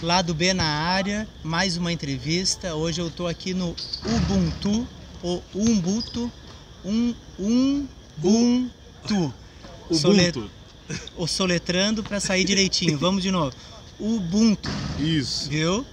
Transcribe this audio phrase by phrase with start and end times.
[0.00, 2.72] Lado B na área, mais uma entrevista.
[2.72, 3.74] Hoje eu estou aqui no
[4.04, 4.86] Ubuntu,
[5.24, 6.30] o Ubuntu,
[6.84, 9.34] um, um, Ubuntu.
[9.90, 10.50] Ubuntu.
[11.16, 12.96] O soletrando para sair direitinho.
[12.98, 13.56] Vamos de novo.
[13.98, 14.70] Ubuntu.
[15.00, 15.50] Isso.
[15.50, 15.84] Viu?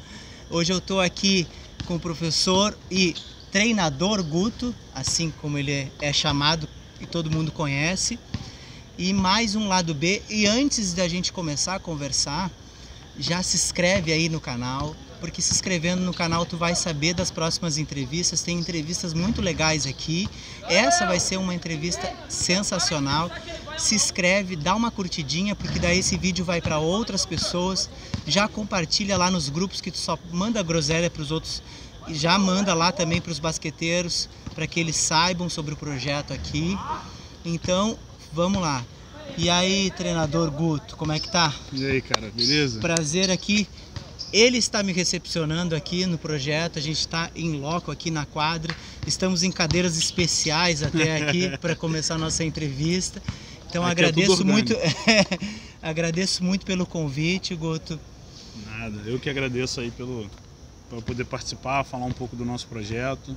[0.51, 1.47] Hoje eu estou aqui
[1.87, 3.15] com o professor e
[3.51, 6.69] treinador Guto, assim como ele é chamado
[7.01, 8.19] e todo mundo conhece.
[8.99, 10.21] E mais um lado B.
[10.29, 12.51] E antes da gente começar a conversar,
[13.17, 17.31] já se inscreve aí no canal, porque se inscrevendo no canal tu vai saber das
[17.31, 18.41] próximas entrevistas.
[18.41, 20.29] Tem entrevistas muito legais aqui.
[20.67, 23.31] Essa vai ser uma entrevista sensacional.
[23.77, 27.89] Se inscreve, dá uma curtidinha, porque daí esse vídeo vai para outras pessoas.
[28.27, 31.61] Já compartilha lá nos grupos que tu só manda groselha para os outros
[32.07, 36.33] e já manda lá também para os basqueteiros, para que eles saibam sobre o projeto
[36.33, 36.77] aqui.
[37.43, 37.97] Então,
[38.31, 38.83] vamos lá.
[39.37, 41.53] E aí, treinador Guto, como é que tá?
[41.73, 42.79] E aí, cara, beleza?
[42.79, 43.67] Prazer aqui.
[44.31, 48.75] Ele está me recepcionando aqui no projeto, a gente está em loco aqui na quadra.
[49.05, 53.21] Estamos em cadeiras especiais até aqui para começar a nossa entrevista.
[53.69, 54.75] Então Aqui é agradeço tudo muito,
[55.81, 57.99] agradeço muito pelo convite, Guto.
[58.65, 60.29] Nada, eu que agradeço aí pelo
[60.89, 63.35] para poder participar, falar um pouco do nosso projeto,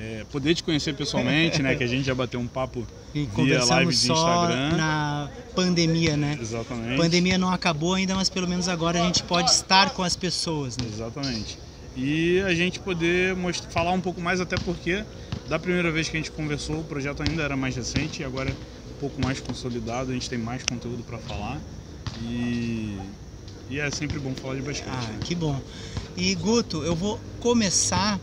[0.00, 1.74] é, poder te conhecer pessoalmente, né?
[1.76, 4.76] Que a gente já bateu um papo E via live de Instagram.
[4.76, 6.38] na pandemia, né?
[6.40, 6.94] Exatamente.
[6.94, 10.16] A pandemia não acabou ainda, mas pelo menos agora a gente pode estar com as
[10.16, 10.86] pessoas, né?
[10.90, 11.58] Exatamente.
[11.96, 15.04] E a gente poder most- falar um pouco mais, até porque
[15.48, 18.48] da primeira vez que a gente conversou, o projeto ainda era mais recente e agora
[18.50, 21.58] é um pouco mais consolidado, a gente tem mais conteúdo para falar.
[22.22, 22.96] E,
[23.68, 24.88] e é sempre bom falar de basquete.
[24.88, 25.18] Ah, né?
[25.24, 25.60] que bom.
[26.16, 28.20] E Guto, eu vou começar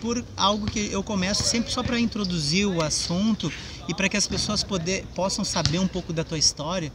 [0.00, 3.52] por algo que eu começo sempre só para introduzir o assunto
[3.88, 6.92] e para que as pessoas poder, possam saber um pouco da tua história.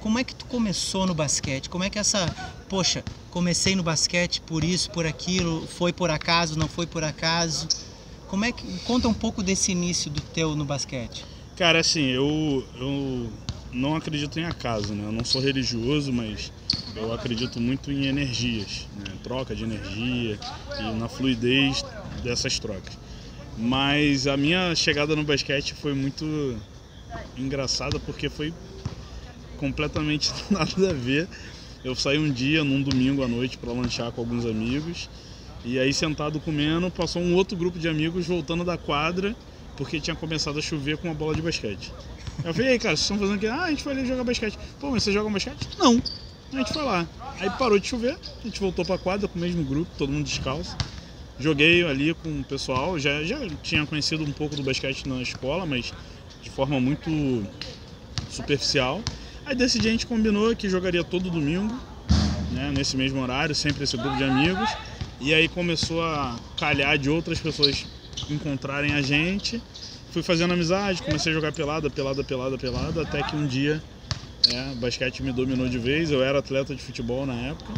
[0.00, 1.68] Como é que tu começou no basquete?
[1.68, 2.34] Como é que essa,
[2.68, 7.66] poxa, comecei no basquete por isso, por aquilo, foi por acaso, não foi por acaso?
[8.28, 11.24] Como é que conta um pouco desse início do teu no basquete?
[11.56, 13.30] Cara, assim, eu, eu
[13.72, 15.04] não acredito em acaso, né?
[15.06, 16.52] Eu não sou religioso, mas
[16.96, 19.12] eu acredito muito em energias, né?
[19.22, 20.38] Troca de energia
[20.80, 21.84] e na fluidez
[22.24, 22.98] dessas trocas.
[23.56, 26.56] Mas a minha chegada no basquete foi muito
[27.36, 28.52] engraçada porque foi
[29.58, 31.28] completamente nada a ver.
[31.84, 35.08] Eu saí um dia, num domingo à noite, para lanchar com alguns amigos.
[35.64, 39.36] E aí, sentado comendo, passou um outro grupo de amigos voltando da quadra
[39.76, 41.92] porque tinha começado a chover com uma bola de basquete.
[42.44, 43.46] Eu falei, cara, vocês estão fazendo o quê?
[43.46, 44.58] Ah, a gente foi ali jogar basquete.
[44.80, 45.68] Pô, mas você joga basquete?
[45.78, 46.00] Não.
[46.52, 47.06] A gente foi lá.
[47.40, 50.24] Aí parou de chover, a gente voltou pra quadra com o mesmo grupo, todo mundo
[50.24, 50.76] descalço.
[51.38, 55.66] Joguei ali com o pessoal, já, já tinha conhecido um pouco do basquete na escola,
[55.66, 55.92] mas
[56.42, 57.10] de forma muito
[58.30, 59.00] superficial.
[59.44, 61.74] Aí desse dia a gente combinou que jogaria todo domingo,
[62.52, 64.68] né, nesse mesmo horário, sempre esse grupo de amigos.
[65.20, 67.84] E aí começou a calhar de outras pessoas
[68.30, 69.60] encontrarem a gente.
[70.12, 73.82] Fui fazendo amizade, comecei a jogar pelada, pelada, pelada, pelada, até que um dia
[74.48, 76.10] é, basquete me dominou de vez.
[76.10, 77.72] Eu era atleta de futebol na época.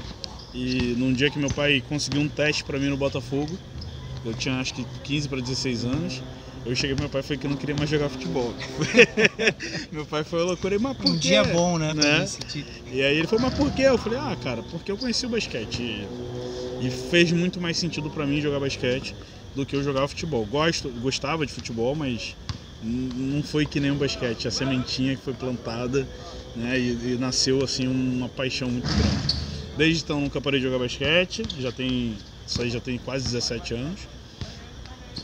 [0.55, 3.59] E num dia que meu pai conseguiu um teste para mim no Botafogo,
[4.25, 6.23] eu tinha acho que 15 para 16 anos.
[6.65, 8.53] Eu cheguei pro meu pai e falei que eu não queria mais jogar futebol.
[9.93, 11.19] meu pai foi loucura, e, mas por Um quê?
[11.19, 11.95] dia bom, né?
[11.95, 12.27] Né?
[12.91, 13.83] E aí ele falou, mas por quê?
[13.83, 15.81] Eu falei, ah, cara, porque eu conheci o basquete.
[16.83, 19.15] E, e fez muito mais sentido pra mim jogar basquete
[19.55, 20.45] do que eu jogar futebol.
[20.45, 22.37] Gosto, gostava de futebol, mas
[22.83, 24.49] não foi que nem o basquete.
[24.49, 26.05] A sementinha que foi plantada,
[26.57, 26.79] né?
[26.81, 29.46] E, e nasceu assim uma paixão muito grande.
[29.77, 32.17] Desde então nunca parei de jogar basquete, já tem.
[32.47, 34.01] Isso aí já tem quase 17 anos.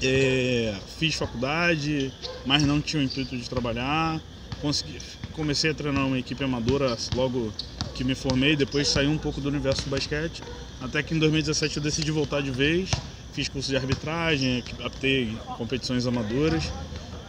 [0.03, 2.13] É, fiz faculdade,
[2.45, 4.21] mas não tinha o intuito de trabalhar.
[4.61, 4.99] Consegui,
[5.33, 7.53] comecei a treinar uma equipe amadora logo
[7.95, 10.43] que me formei, depois saí um pouco do universo do basquete.
[10.81, 12.91] Até que em 2017 eu decidi voltar de vez.
[13.33, 16.65] Fiz curso de arbitragem, aptei competições amadoras.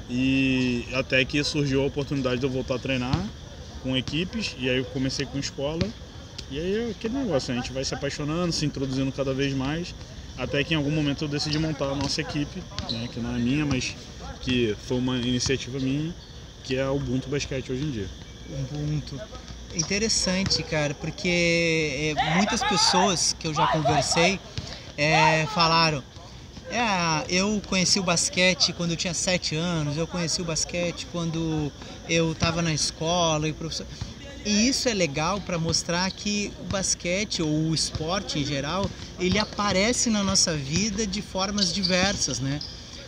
[0.09, 3.29] E até que surgiu a oportunidade de eu voltar a treinar
[3.81, 4.55] com equipes.
[4.59, 5.87] E aí eu comecei com escola.
[6.51, 9.93] E aí é aquele negócio, a gente vai se apaixonando, se introduzindo cada vez mais.
[10.37, 13.39] Até que em algum momento eu decidi montar a nossa equipe, né, que não é
[13.39, 13.95] minha, mas
[14.41, 16.13] que foi uma iniciativa minha,
[16.63, 18.09] que é a Ubuntu Basquete hoje em dia.
[18.49, 19.19] Ubuntu.
[19.75, 24.39] Interessante, cara, porque é, muitas pessoas que eu já conversei
[24.97, 26.03] é, falaram:
[26.69, 31.71] é, eu conheci o basquete quando eu tinha sete anos, eu conheci o basquete quando
[32.07, 33.87] eu estava na escola e professor.
[34.45, 39.39] E isso é legal para mostrar que o basquete ou o esporte em geral, ele
[39.39, 42.59] aparece na nossa vida de formas diversas, né?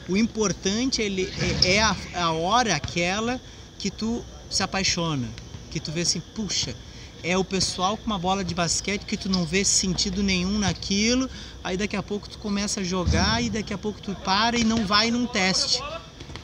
[0.07, 1.29] O importante ele
[1.63, 3.41] é, é a, a hora aquela
[3.77, 5.29] que tu se apaixona,
[5.69, 6.75] que tu vê assim, puxa,
[7.21, 11.29] é o pessoal com uma bola de basquete que tu não vê sentido nenhum naquilo,
[11.63, 14.63] aí daqui a pouco tu começa a jogar e daqui a pouco tu para e
[14.63, 15.81] não vai num teste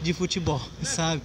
[0.01, 1.21] de futebol, sabe?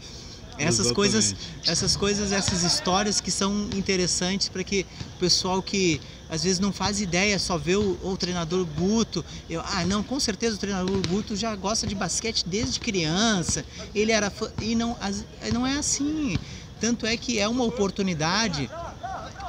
[0.59, 0.95] Essas Exatamente.
[0.95, 1.35] coisas,
[1.67, 4.87] essas coisas, essas histórias que são interessantes para que
[5.17, 9.25] o pessoal que às vezes não faz ideia, só vê o, o treinador Guto.
[9.49, 13.65] Eu, ah, não, com certeza o treinador Guto já gosta de basquete desde criança.
[13.95, 16.37] Ele era fã, e não, as- não é assim.
[16.81, 18.69] Tanto é que é uma oportunidade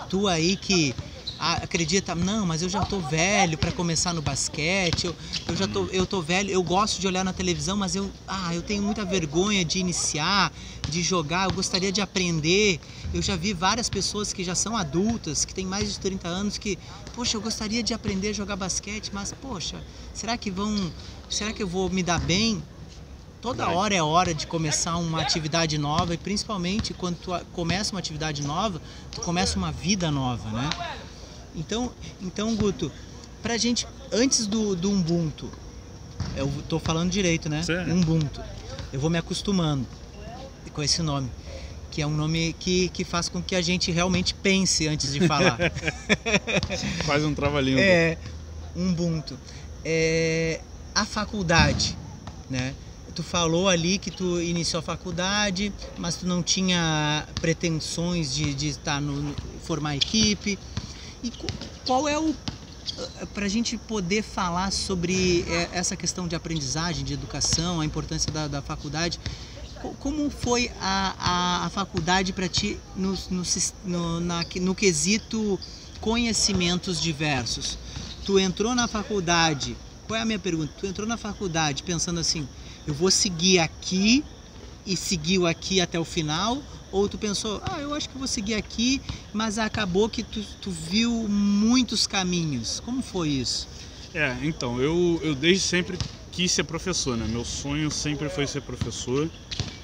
[0.10, 0.94] tu aí que
[1.39, 5.16] acredita, não, mas eu já tô velho para começar no basquete, eu,
[5.48, 8.54] eu já tô, eu tô velho, eu gosto de olhar na televisão, mas eu, ah,
[8.54, 10.51] eu tenho muita vergonha de iniciar,
[10.88, 12.80] de jogar, eu gostaria de aprender.
[13.13, 16.57] Eu já vi várias pessoas que já são adultas, que têm mais de 30 anos,
[16.57, 16.78] que,
[17.16, 19.81] poxa, eu gostaria de aprender a jogar basquete, mas, poxa,
[20.13, 20.92] será que vão,
[21.30, 22.63] será que eu vou me dar bem?
[23.39, 28.00] Toda hora é hora de começar uma atividade nova e principalmente quando tu começa uma
[28.00, 28.81] atividade nova,
[29.12, 30.69] tu começa uma vida nova, né?
[31.57, 32.92] Então, então Guto,
[33.42, 35.50] pra gente, antes do, do Ubuntu,
[36.36, 37.63] eu tô falando direito, né?
[37.63, 37.92] Certo.
[37.92, 38.42] Ubuntu.
[38.94, 39.86] Eu vou me acostumando
[40.71, 41.30] com esse nome,
[41.92, 45.27] que é um nome que, que faz com que a gente realmente pense antes de
[45.27, 45.57] falar.
[47.06, 47.81] Quase um trava-língua.
[47.81, 48.18] É,
[48.75, 49.38] Ubuntu.
[49.83, 50.62] É,
[50.94, 51.98] a faculdade,
[52.50, 52.74] né?
[53.15, 58.68] Tu falou ali que tu iniciou a faculdade, mas tu não tinha pretensões de, de
[58.69, 59.33] estar no-
[59.63, 60.60] formar equipe.
[61.27, 61.33] E
[61.85, 62.33] qual é o
[63.33, 68.31] para a gente poder falar sobre é, essa questão de aprendizagem, de educação, a importância
[68.31, 69.19] da, da faculdade,
[69.81, 73.44] co- como foi a, a, a faculdade para ti no, no,
[73.85, 75.59] no, na- no quesito
[76.00, 77.77] conhecimentos diversos?
[78.25, 79.75] Tu entrou na faculdade,
[80.07, 80.71] qual é a minha pergunta?
[80.79, 82.47] Tu entrou na faculdade pensando assim,
[82.88, 84.24] eu vou seguir aqui
[84.85, 86.57] e seguiu aqui até o final?
[86.98, 89.02] Ou tu pensou, ah, eu acho que vou seguir aqui,
[89.32, 92.80] mas acabou que tu, tu viu muitos caminhos.
[92.80, 93.68] Como foi isso?
[94.14, 96.00] É, então, eu, eu desde sempre
[96.32, 97.28] quis ser professor, né?
[97.28, 99.32] Meu sonho sempre foi ser professor.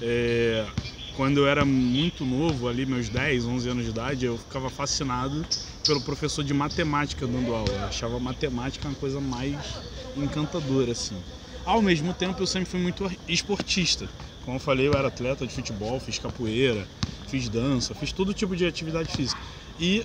[0.00, 0.66] É,
[1.12, 5.46] quando eu era muito novo, ali meus 10, 11 anos de idade, eu ficava fascinado
[5.86, 7.78] pelo professor de matemática dando aula.
[7.78, 9.82] Eu achava matemática uma coisa mais
[10.14, 11.24] encantadora, assim.
[11.64, 14.08] Ao mesmo tempo, eu sempre fui muito esportista.
[14.44, 16.86] Como eu falei, eu era atleta de futebol, fiz capoeira,
[17.26, 19.40] fiz dança, fiz todo tipo de atividade física.
[19.80, 20.04] E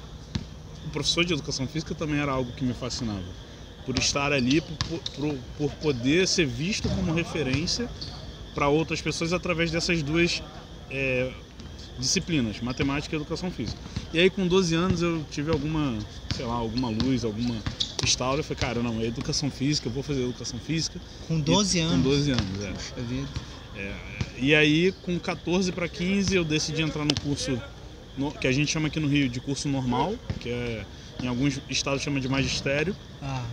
[0.85, 3.23] o professor de educação física também era algo que me fascinava
[3.85, 7.89] por estar ali, por, por, por poder ser visto como referência
[8.53, 10.41] para outras pessoas através dessas duas
[10.89, 11.31] é,
[11.97, 13.79] disciplinas, matemática e educação física.
[14.13, 15.97] E aí com 12 anos eu tive alguma,
[16.29, 17.55] sei lá, alguma luz, alguma
[18.03, 20.99] estalo, eu falei, cara, não, é educação física, eu vou fazer educação física.
[21.27, 21.95] Com 12 E- anos.
[21.97, 22.71] Com 12 anos, é.
[22.71, 23.27] Puxa vida.
[24.37, 27.61] E aí, com 14 para 15, eu decidi entrar no curso
[28.17, 30.85] no- que a gente chama aqui no Rio de curso normal, que é
[31.21, 33.45] em alguns estados chama de magistério, Ah,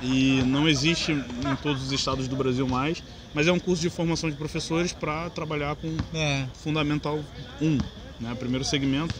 [0.00, 3.02] e não existe em todos os estados do Brasil mais,
[3.34, 6.46] mas é um curso de formação de professores para trabalhar com é.
[6.54, 7.22] Fundamental
[7.60, 7.80] 1,
[8.20, 9.14] né, primeiro segmento.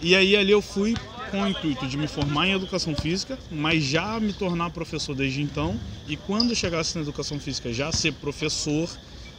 [0.00, 0.96] E aí ali eu fui
[1.30, 5.42] com o intuito de me formar em educação física, mas já me tornar professor desde
[5.42, 5.78] então.
[6.08, 8.90] E quando eu chegasse na educação física, já ser professor,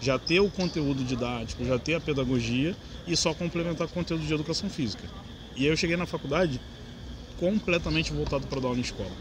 [0.02, 2.76] já ter o conteúdo didático, já ter a pedagogia
[3.08, 5.08] e só complementar com o conteúdo de educação física.
[5.56, 6.60] E aí eu cheguei na faculdade
[7.38, 9.12] completamente voltado para dar aula em escola.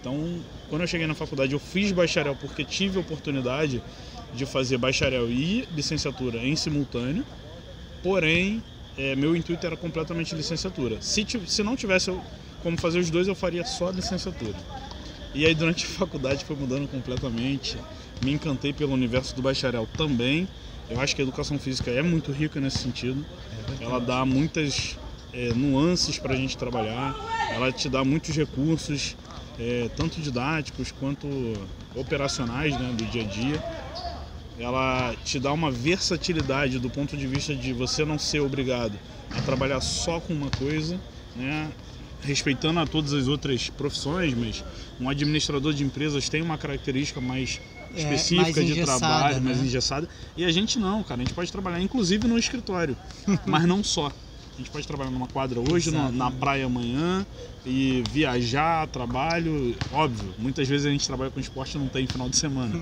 [0.00, 3.82] Então, quando eu cheguei na faculdade, eu fiz bacharel porque tive a oportunidade
[4.34, 7.24] de fazer bacharel e licenciatura em simultâneo.
[8.02, 8.62] Porém,
[8.96, 11.00] é, meu intuito era completamente licenciatura.
[11.02, 12.10] Se, se não tivesse
[12.62, 14.56] como fazer os dois, eu faria só licenciatura.
[15.34, 17.76] E aí, durante a faculdade, foi mudando completamente.
[18.22, 20.48] Me encantei pelo universo do bacharel também.
[20.88, 23.24] Eu acho que a educação física é muito rica nesse sentido.
[23.80, 24.96] Ela dá muitas
[25.32, 27.14] é, nuances para a gente trabalhar.
[27.52, 29.16] Ela te dá muitos recursos,
[29.58, 31.28] é, tanto didáticos quanto
[31.94, 33.62] operacionais né, do dia a dia
[34.58, 38.98] ela te dá uma versatilidade do ponto de vista de você não ser obrigado
[39.32, 41.00] a trabalhar só com uma coisa,
[41.36, 41.70] né?
[42.22, 44.64] Respeitando a todas as outras profissões, mas
[45.00, 47.60] um administrador de empresas tem uma característica mais
[47.94, 49.64] É, específica mais de trabalho, mais né?
[49.64, 50.08] engessada.
[50.36, 52.96] E a gente não, cara, a gente pode trabalhar inclusive no escritório,
[53.46, 54.08] mas não só.
[54.54, 56.36] A gente pode trabalhar numa quadra hoje, na Exato.
[56.38, 57.24] praia amanhã
[57.64, 59.76] e viajar, trabalho.
[59.92, 62.74] Óbvio, muitas vezes a gente trabalha com esporte e não tem final de semana.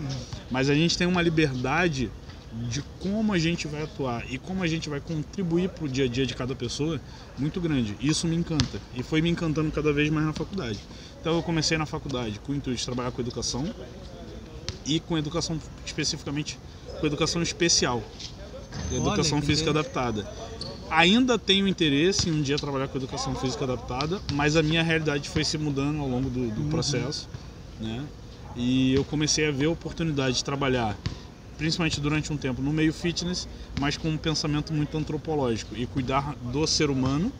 [0.50, 2.10] Mas a gente tem uma liberdade
[2.68, 6.04] de como a gente vai atuar e como a gente vai contribuir para o dia
[6.04, 7.00] a dia de cada pessoa
[7.38, 7.96] muito grande.
[8.00, 10.78] Isso me encanta e foi me encantando cada vez mais na faculdade.
[11.20, 13.64] Então eu comecei na faculdade com o intuito de trabalhar com educação
[14.86, 16.58] e com educação especificamente
[17.00, 18.02] com educação especial,
[18.90, 20.26] educação que física adaptada.
[20.88, 25.28] ainda tenho interesse em um dia trabalhar com educação física adaptada, mas a minha realidade
[25.28, 26.68] foi se mudando ao longo do, do uhum.
[26.70, 27.28] processo,
[27.78, 28.04] né?
[28.54, 30.96] E eu comecei a ver a oportunidade de trabalhar,
[31.56, 33.48] principalmente durante um tempo, no meio fitness,
[33.78, 37.32] mas com um pensamento muito antropológico e cuidar do ser humano,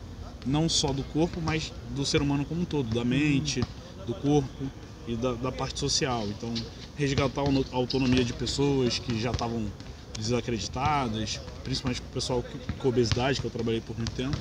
[0.45, 3.65] não só do corpo, mas do ser humano como um todo, da mente,
[4.05, 4.71] do corpo
[5.07, 6.23] e da, da parte social.
[6.29, 6.53] Então,
[6.95, 9.71] resgatar a autonomia de pessoas que já estavam
[10.17, 12.43] desacreditadas, principalmente o pessoal
[12.79, 14.35] com obesidade, que eu trabalhei por muito tempo.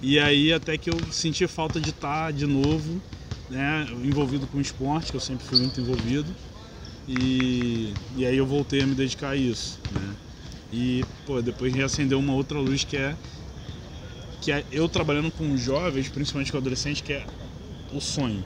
[0.00, 3.02] E aí até que eu senti falta de estar de novo
[3.48, 6.34] né, envolvido com esporte, que eu sempre fui muito envolvido.
[7.12, 9.80] E, e aí eu voltei a me dedicar a isso.
[9.90, 10.16] Né?
[10.72, 13.16] E pô, depois reacendeu uma outra luz que é
[14.40, 17.26] que é eu trabalhando com jovens, principalmente com adolescentes, que é
[17.92, 18.44] o sonho.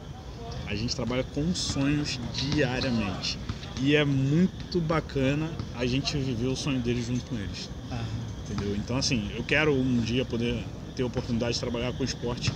[0.67, 3.39] A gente trabalha com sonhos diariamente.
[3.79, 7.69] E é muito bacana a gente viver o sonho deles junto com eles.
[7.91, 8.03] Ah.
[8.45, 8.75] Entendeu?
[8.75, 10.65] Então, assim, eu quero um dia poder
[10.97, 12.51] ter a oportunidade de trabalhar com esporte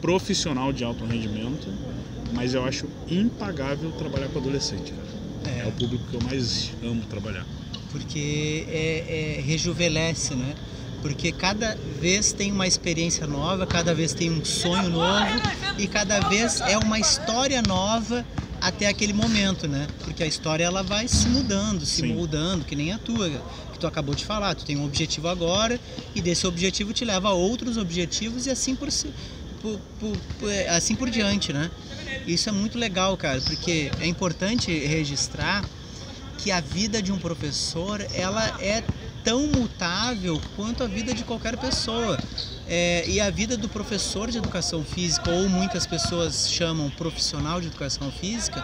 [0.00, 1.66] profissional de alto rendimento,
[2.32, 5.17] mas eu acho impagável trabalhar com adolescente, cara.
[5.44, 7.46] É, é o público que eu mais amo trabalhar.
[7.90, 10.54] Porque é, é, rejuvenesce, né?
[11.00, 15.40] Porque cada vez tem uma experiência nova, cada vez tem um sonho novo
[15.78, 18.26] e cada vez é uma história nova
[18.60, 19.86] até aquele momento, né?
[20.00, 22.14] Porque a história ela vai se mudando, se Sim.
[22.14, 23.30] mudando, que nem a tua,
[23.72, 24.54] que tu acabou de falar.
[24.54, 25.78] Tu tem um objetivo agora
[26.14, 28.88] e desse objetivo te leva a outros objetivos e assim por,
[29.62, 31.70] por, por, por assim por diante, né?
[32.28, 35.64] Isso é muito legal, cara, porque é importante registrar
[36.36, 38.84] que a vida de um professor ela é
[39.24, 42.18] tão mutável quanto a vida de qualquer pessoa.
[42.66, 47.68] É, e a vida do professor de educação física, ou muitas pessoas chamam profissional de
[47.68, 48.62] educação física,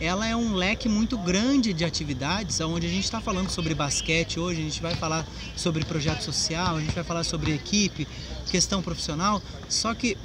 [0.00, 4.40] ela é um leque muito grande de atividades, onde a gente está falando sobre basquete
[4.40, 5.24] hoje, a gente vai falar
[5.56, 8.06] sobre projeto social, a gente vai falar sobre equipe,
[8.50, 10.18] questão profissional, só que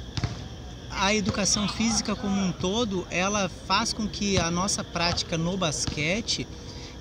[1.00, 6.46] a educação física como um todo, ela faz com que a nossa prática no basquete,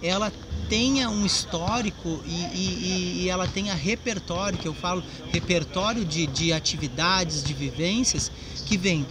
[0.01, 0.31] ela
[0.69, 5.03] tenha um histórico e, e, e, ela tenha repertório, que eu falo,
[5.33, 8.31] repertório de, de atividades, de vivências,
[8.65, 9.05] que vem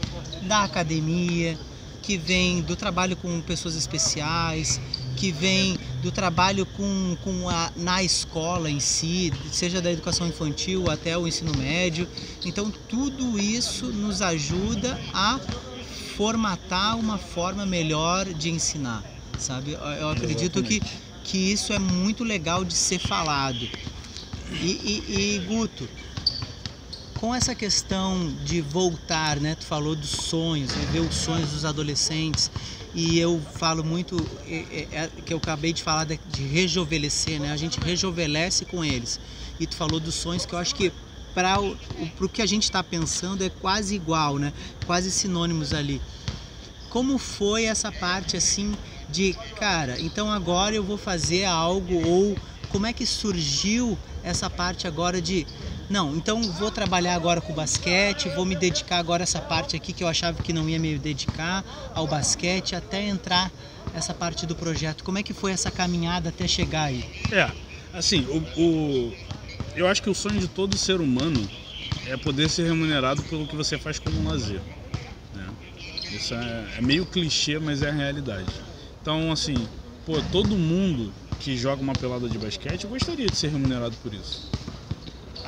[0.45, 1.59] da academia,
[2.01, 4.81] que vem do trabalho com pessoas especiais,
[5.19, 10.89] que vem do trabalho com, com a, na escola em si, seja da educação infantil
[10.89, 12.09] até o ensino médio.
[12.45, 15.39] Então, tudo isso nos ajuda a
[16.17, 19.03] formatar uma forma melhor de ensinar,
[19.37, 19.73] sabe?
[19.73, 20.81] Eu acredito Exatamente.
[20.81, 23.69] que que isso é muito legal de ser falado.
[24.63, 25.87] E, e, e, Guto,
[27.17, 29.55] com essa questão de voltar, né?
[29.55, 30.87] Tu falou dos sonhos, né?
[30.87, 32.51] ver os sonhos dos adolescentes.
[32.93, 37.53] E eu falo muito é, é, é, que eu acabei de falar de, rejuvenescer, né?
[37.53, 39.21] A gente rejuvenesce com eles.
[39.59, 40.93] E tu falou dos sonhos que eu acho que
[41.35, 41.77] para o,
[42.21, 44.53] o que a gente está pensando é quase igual, né?
[44.85, 46.03] Quase sinônimos ali.
[46.89, 52.87] Como foi essa parte assim de, cara, então agora eu vou fazer algo ou como
[52.87, 55.47] é que surgiu essa parte agora de
[55.91, 59.93] não, então vou trabalhar agora com o basquete, vou me dedicar agora essa parte aqui
[59.93, 61.65] que eu achava que não ia me dedicar
[61.95, 63.51] ao basquete até entrar
[63.95, 65.03] essa parte do projeto.
[65.03, 67.03] Como é que foi essa caminhada até chegar aí?
[67.33, 67.51] É,
[67.93, 69.13] assim, o, o
[69.75, 71.49] eu acho que o sonho de todo ser humano
[72.07, 74.61] é poder ser remunerado pelo que você faz como lazer.
[75.35, 75.49] Né?
[76.11, 78.51] Isso é, é meio clichê, mas é a realidade.
[79.01, 79.69] Então, assim,
[80.05, 84.58] pô, todo mundo que joga uma pelada de basquete gostaria de ser remunerado por isso.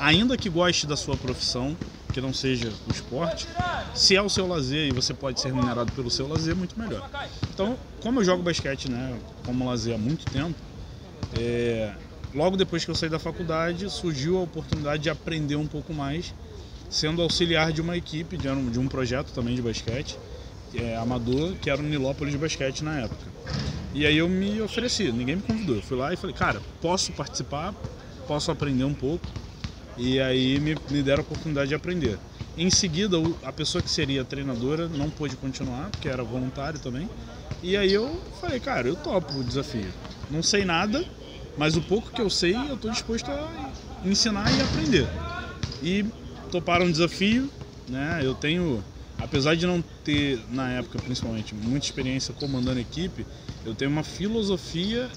[0.01, 1.77] Ainda que goste da sua profissão,
[2.11, 3.47] que não seja o esporte,
[3.93, 7.07] se é o seu lazer e você pode ser remunerado pelo seu lazer, muito melhor.
[7.53, 10.57] Então, como eu jogo basquete né, como lazer há muito tempo,
[11.31, 11.93] é,
[12.33, 16.33] logo depois que eu saí da faculdade, surgiu a oportunidade de aprender um pouco mais,
[16.89, 20.17] sendo auxiliar de uma equipe, de um, de um projeto também de basquete,
[20.73, 23.31] é, amador, que era o Nilópolis de basquete na época.
[23.93, 25.75] E aí eu me ofereci, ninguém me convidou.
[25.75, 27.75] Eu fui lá e falei, cara, posso participar,
[28.27, 29.29] posso aprender um pouco.
[29.95, 32.21] E aí me, me deram a oportunidade de aprender.
[32.55, 37.09] Em seguida, a pessoa que seria treinadora não pôde continuar, porque era voluntário também.
[37.61, 39.95] E aí eu falei, cara, eu topo o desafio.
[40.29, 41.05] Não sei nada,
[41.55, 43.57] mas o pouco que eu sei, eu estou disposto a
[44.01, 45.11] ensinar e aprender.
[45.81, 46.05] E
[46.49, 47.51] toparam o desafio,
[47.89, 48.19] né?
[48.23, 48.85] Eu tenho
[49.17, 53.27] apesar de não ter, na época principalmente, muita experiência comandando equipe,
[53.63, 55.11] eu tenho uma filosofia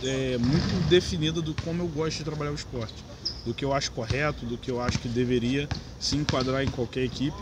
[0.00, 3.04] é, muito definida do como eu gosto de trabalhar o esporte,
[3.44, 5.68] do que eu acho correto, do que eu acho que deveria
[5.98, 7.36] se enquadrar em qualquer equipe.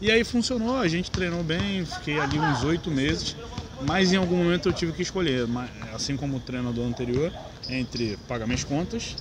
[0.00, 3.36] E aí funcionou, a gente treinou bem, fiquei ali uns oito meses,
[3.82, 5.46] mas em algum momento eu tive que escolher,
[5.94, 7.32] assim como o treinador anterior,
[7.68, 9.16] entre pagar minhas contas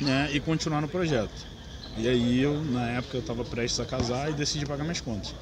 [0.00, 1.46] né, e continuar no projeto.
[1.96, 5.34] E aí eu, na época, eu estava prestes a casar e decidi pagar minhas contas.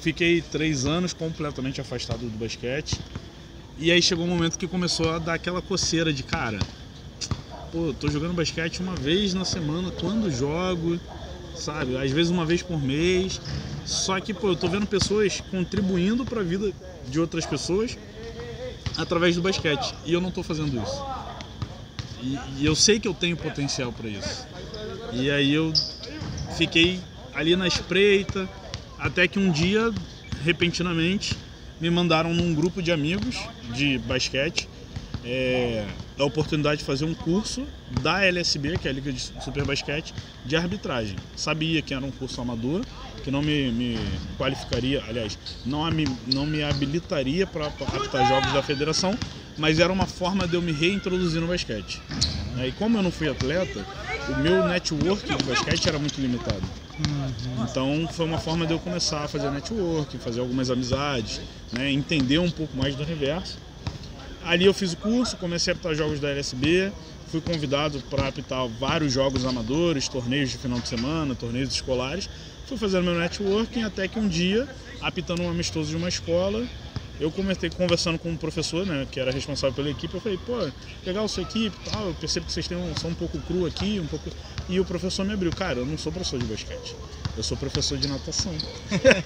[0.00, 3.00] Fiquei três anos completamente afastado do basquete.
[3.76, 6.58] E aí chegou um momento que começou a dar aquela coceira de cara.
[7.72, 10.98] Pô, tô jogando basquete uma vez na semana quando jogo,
[11.54, 11.96] sabe?
[11.96, 13.40] Às vezes uma vez por mês.
[13.86, 16.72] Só que, pô, eu tô vendo pessoas contribuindo para a vida
[17.06, 17.96] de outras pessoas
[18.96, 19.94] através do basquete.
[20.04, 21.00] E eu não tô fazendo isso.
[22.20, 24.46] E, e eu sei que eu tenho potencial para isso.
[25.12, 25.72] E aí eu
[26.56, 26.98] fiquei
[27.32, 28.48] ali na espreita,
[28.98, 29.92] até que um dia,
[30.44, 31.36] repentinamente,
[31.80, 33.36] me mandaram num grupo de amigos
[33.72, 34.68] de basquete
[35.24, 35.86] é,
[36.18, 37.66] a oportunidade de fazer um curso
[38.02, 41.16] da LSB, que é a Liga de Super Basquete, de arbitragem.
[41.36, 42.82] Sabia que era um curso amador,
[43.22, 43.98] que não me, me
[44.38, 49.14] qualificaria, aliás, não me, não me habilitaria para apitar jogos da federação,
[49.58, 52.00] mas era uma forma de eu me reintroduzir no basquete.
[52.66, 53.84] E como eu não fui atleta,
[54.28, 56.62] o meu network de basquete era muito limitado.
[57.62, 61.40] Então foi uma forma de eu começar a fazer network, fazer algumas amizades,
[61.72, 63.58] né, entender um pouco mais do universo.
[64.44, 66.90] Ali eu fiz o curso, comecei a apitar jogos da LSB,
[67.26, 72.28] fui convidado para apitar vários jogos amadores, torneios de final de semana, torneios escolares.
[72.66, 74.68] Fui fazendo meu networking até que um dia,
[75.00, 76.66] apitando um amistoso de uma escola,
[77.20, 80.56] eu comecei conversando com um professor, né, que era responsável pela equipe, eu falei, pô,
[81.04, 84.00] legal sua equipe tal, eu percebo que vocês têm um, são um pouco cru aqui,
[84.00, 84.30] um pouco...
[84.66, 86.96] E o professor me abriu, cara, eu não sou professor de basquete,
[87.36, 88.52] eu sou professor de natação.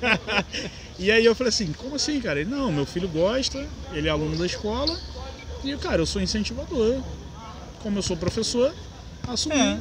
[0.99, 2.41] e aí eu falei assim, como assim, cara?
[2.41, 3.59] Ele, não, meu filho gosta,
[3.93, 4.97] ele é aluno da escola,
[5.65, 7.03] e, cara, eu sou incentivador.
[7.83, 8.75] Como eu sou professor,
[9.27, 9.55] assumi.
[9.55, 9.79] É.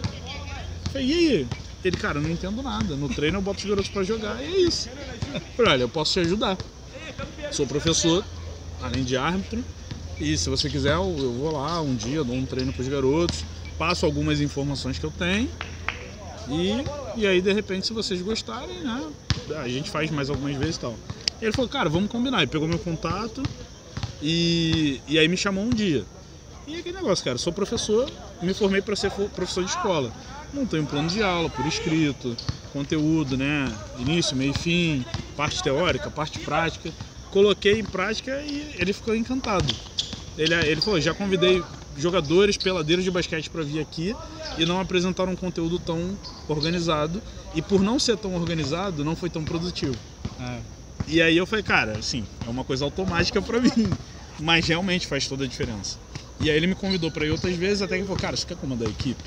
[0.92, 1.48] Falei, e aí?
[1.84, 2.96] Ele, cara, eu não entendo nada.
[2.96, 4.90] No treino eu boto os garotos pra jogar e é isso.
[5.56, 6.58] Falei, olha, eu posso te ajudar.
[7.52, 8.26] Sou professor,
[8.82, 9.64] além de árbitro.
[10.20, 13.44] E se você quiser, eu vou lá um dia, dou um treino para os garotos,
[13.78, 15.50] passo algumas informações que eu tenho.
[16.50, 19.12] E, e aí, de repente, se vocês gostarem, né,
[19.56, 20.96] a gente faz mais algumas vezes e tal.
[21.42, 22.40] Ele falou, cara, vamos combinar.
[22.40, 23.44] Ele pegou meu contato
[24.22, 26.06] e, e aí me chamou um dia.
[26.68, 28.10] E aquele negócio, cara, sou professor,
[28.42, 30.12] me formei para ser professor de escola.
[30.54, 32.38] Não tenho plano de aula por escrito,
[32.72, 33.72] conteúdo, né?
[34.00, 35.04] Início, meio fim,
[35.36, 36.92] parte teórica, parte prática
[37.34, 39.74] coloquei em prática e ele ficou encantado.
[40.38, 41.64] Ele, ele falou: já convidei
[41.98, 44.16] jogadores, peladeiros de basquete para vir aqui
[44.58, 47.22] e não apresentaram um conteúdo tão organizado.
[47.56, 49.98] E por não ser tão organizado, não foi tão produtivo.
[50.40, 50.58] É.
[51.08, 53.92] E aí eu falei, cara, assim, é uma coisa automática para mim,
[54.40, 55.98] mas realmente faz toda a diferença.
[56.40, 58.46] E aí ele me convidou para ir outras vezes, até que ele falou, cara, você
[58.46, 59.24] quer comandar a equipe?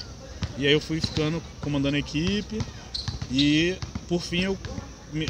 [0.58, 2.62] E aí eu fui ficando comandando a equipe
[3.30, 3.76] e
[4.08, 4.58] por fim eu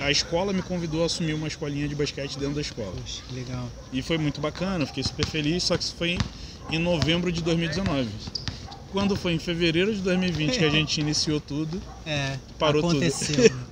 [0.01, 2.92] a escola me convidou a assumir uma escolinha de basquete dentro da escola.
[2.92, 3.68] Poxa, legal.
[3.92, 6.18] E foi muito bacana, fiquei super feliz, só que isso foi
[6.70, 8.09] em novembro de 2019.
[8.92, 10.59] Quando foi em fevereiro de 2020 é.
[10.59, 13.50] que a gente iniciou tudo, é, parou aconteceu.
[13.50, 13.66] tudo.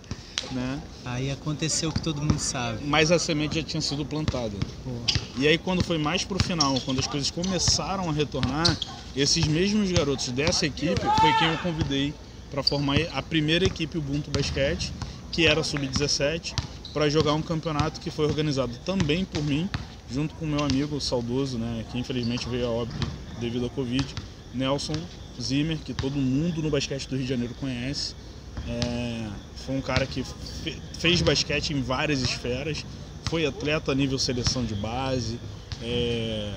[0.52, 0.80] né?
[1.04, 2.84] Aí aconteceu o que todo mundo sabe.
[2.84, 4.52] Mas a semente já tinha sido plantada.
[4.84, 4.90] Pô.
[5.38, 8.76] E aí quando foi mais pro final, quando as coisas começaram a retornar,
[9.16, 12.12] esses mesmos garotos dessa equipe foi quem eu convidei
[12.50, 14.92] para formar a primeira equipe Ubuntu Basquete
[15.34, 16.54] que era sub-17,
[16.92, 19.68] para jogar um campeonato que foi organizado também por mim,
[20.10, 23.06] junto com meu amigo saudoso, né, que infelizmente veio a óbito
[23.40, 24.06] devido à Covid,
[24.52, 24.94] Nelson
[25.40, 28.14] Zimmer, que todo mundo no basquete do Rio de Janeiro conhece.
[28.66, 29.28] É,
[29.66, 32.84] foi um cara que fe fez basquete em várias esferas,
[33.24, 35.38] foi atleta a nível seleção de base,
[35.82, 36.52] é,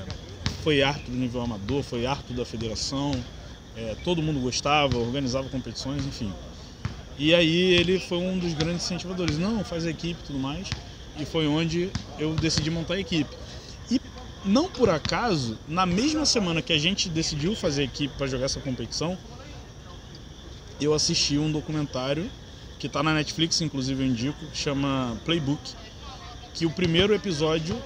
[0.63, 3.11] foi árbitro do nível amador, foi árbitro da federação,
[3.75, 6.31] é, todo mundo gostava, organizava competições, enfim.
[7.17, 9.37] E aí ele foi um dos grandes incentivadores.
[9.37, 10.67] Não, faz a equipe e tudo mais.
[11.19, 13.35] E foi onde eu decidi montar a equipe.
[13.89, 13.99] E
[14.45, 18.45] não por acaso, na mesma semana que a gente decidiu fazer a equipe para jogar
[18.45, 19.17] essa competição,
[20.79, 22.29] eu assisti um documentário
[22.79, 25.73] que está na Netflix, inclusive eu indico, que chama Playbook.
[26.53, 27.81] Que o primeiro episódio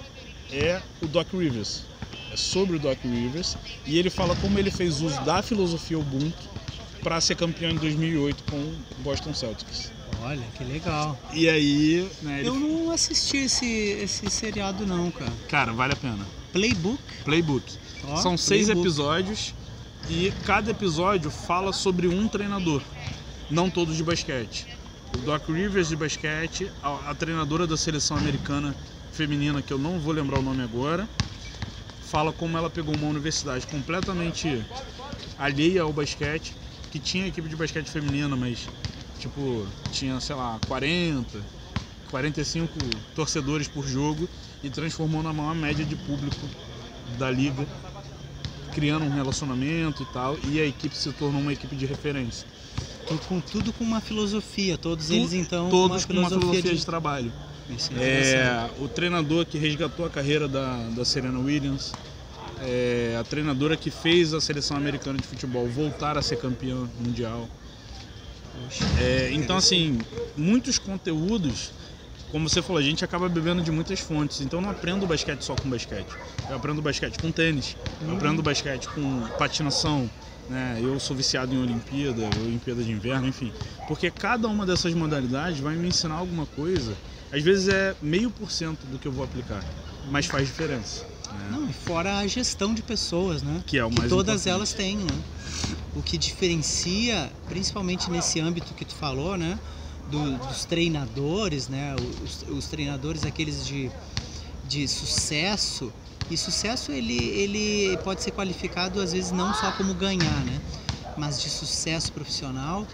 [0.51, 1.83] é o Doc Rivers.
[2.31, 3.57] É sobre o Doc Rivers.
[3.85, 6.49] E ele fala como ele fez uso da filosofia Ubuntu
[7.01, 9.91] para ser campeão em 2008 com o Boston Celtics.
[10.23, 11.19] Olha, que legal.
[11.33, 15.31] E aí, né, Eu não assisti esse, esse seriado não, cara.
[15.49, 16.27] Cara, vale a pena.
[16.53, 16.99] Playbook?
[17.25, 17.77] Playbook.
[18.07, 19.53] Oh, São seis episódios
[20.07, 22.81] e cada episódio fala sobre um treinador,
[23.49, 24.67] não todos de basquete.
[25.13, 28.75] O Doc Rivers de basquete, a, a treinadora da seleção americana
[29.11, 31.07] feminina, que eu não vou lembrar o nome agora,
[32.01, 34.63] fala como ela pegou uma universidade completamente
[35.37, 36.53] alheia ao basquete
[36.91, 38.67] que tinha equipe de basquete feminina, mas
[39.21, 41.39] tipo, tinha, sei lá, 40,
[42.09, 42.67] 45
[43.15, 44.27] torcedores por jogo
[44.63, 46.35] e transformou na maior média de público
[47.19, 47.65] da liga,
[48.73, 52.47] criando um relacionamento e tal, e a equipe se tornou uma equipe de referência.
[53.07, 56.77] Tu- com tudo com uma filosofia, todos Tu- eles então Todos com uma filosofia de,
[56.77, 57.31] de trabalho.
[57.97, 58.03] É.
[58.03, 61.93] É, o treinador que resgatou a carreira da, da Serena Williams,
[62.59, 67.47] é, a treinadora que fez a seleção americana de futebol voltar a ser campeã mundial.
[68.99, 69.99] É, então, assim,
[70.35, 71.73] muitos conteúdos,
[72.31, 74.41] como você falou, a gente acaba bebendo de muitas fontes.
[74.41, 76.07] Então, eu não aprendo basquete só com basquete.
[76.47, 80.09] Eu aprendo basquete com tênis, eu aprendo basquete com patinação.
[80.49, 80.79] Né?
[80.81, 83.53] Eu sou viciado em Olimpíada, Olimpíada de Inverno, enfim.
[83.87, 86.99] Porque cada uma dessas modalidades vai me ensinar alguma coisa.
[87.31, 89.65] Às vezes é meio por cento do que eu vou aplicar,
[90.03, 91.10] mas faz diferença.
[91.31, 91.47] Né?
[91.49, 93.63] Não, e fora a gestão de pessoas, né?
[93.65, 94.49] Que é o que mais todas importante.
[94.53, 95.23] elas têm, né?
[95.95, 99.59] O que diferencia, principalmente nesse âmbito que tu falou, né?
[100.09, 101.95] do- dos treinadores, né?
[101.95, 103.89] Os, os treinadores aqueles de,
[104.67, 105.91] de sucesso.
[106.29, 110.61] E sucesso ele, ele pode ser qualificado às vezes não só como ganhar, né?
[111.15, 112.85] Mas de sucesso profissional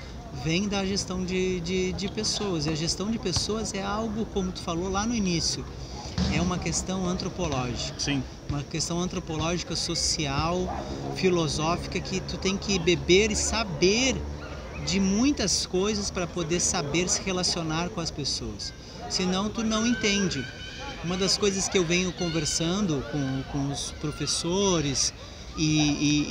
[0.43, 2.65] vem da gestão de, de, de pessoas.
[2.65, 5.63] E a gestão de pessoas é algo, como tu falou lá no início,
[6.33, 10.67] é uma questão antropológica Sim, uma questão antropológica, social,
[11.15, 14.15] filosófica que tu tem que beber e saber
[14.85, 18.73] de muitas coisas para poder saber se relacionar com as pessoas.
[19.09, 20.45] Senão tu não entende.
[21.03, 25.13] Uma das coisas que eu venho conversando com, com os professores
[25.57, 25.63] e,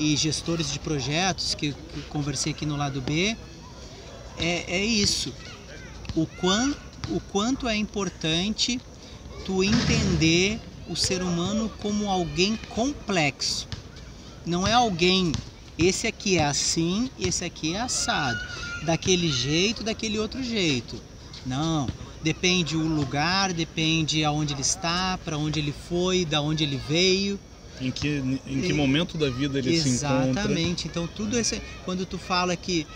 [0.09, 3.37] e- e gestores de projetos que, que conversei aqui no lado B
[4.39, 5.35] é, é isso.
[6.15, 6.73] O, quan,
[7.11, 8.81] o quanto é importante
[9.45, 13.69] tu entender o ser humano como alguém complexo.
[14.45, 15.33] Não é alguém,
[15.79, 18.39] esse aqui é assim, esse aqui é assado,
[18.85, 21.01] daquele jeito, daquele outro jeito.
[21.45, 21.89] Não,
[22.23, 27.39] depende o lugar, depende aonde ele está, para onde ele foi, da onde ele veio.
[27.81, 30.31] em que, em que momento da vida ele se encontra.
[30.31, 30.89] Exatamente.
[30.89, 32.87] Então tudo esse quando tu fala que